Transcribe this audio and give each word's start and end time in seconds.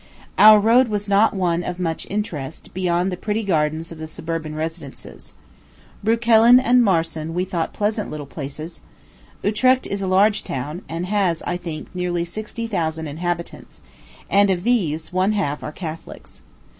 Our 0.39 0.59
road 0.59 0.87
was 0.87 1.07
not 1.07 1.35
one 1.35 1.61
of 1.63 1.79
much 1.79 2.07
interest, 2.09 2.73
beyond 2.73 3.11
the 3.11 3.17
pretty 3.17 3.43
gardens 3.43 3.91
of 3.91 3.99
the 3.99 4.07
suburban 4.07 4.55
residences. 4.55 5.35
Breukelen 6.03 6.59
and 6.59 6.83
Maarsen 6.83 7.35
we 7.35 7.45
thought 7.45 7.71
pleasant 7.71 8.09
little 8.09 8.25
places. 8.25 8.81
Utrecht 9.43 9.85
is 9.85 10.01
a 10.01 10.07
large 10.07 10.43
town, 10.43 10.81
and 10.89 11.05
has, 11.05 11.43
I 11.43 11.55
think, 11.55 11.93
nearly 11.93 12.25
sixty 12.25 12.65
thousand 12.65 13.09
inhabitants; 13.09 13.83
and 14.27 14.49
of 14.49 14.63
these, 14.63 15.13
one 15.13 15.33
half 15.33 15.61
are 15.61 15.71
Catholics. 15.71 16.41